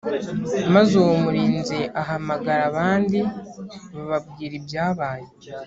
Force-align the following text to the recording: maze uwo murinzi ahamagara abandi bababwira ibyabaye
maze 0.73 0.91
uwo 1.03 1.13
murinzi 1.23 1.79
ahamagara 2.01 2.61
abandi 2.71 3.19
bababwira 3.95 4.53
ibyabaye 4.59 5.27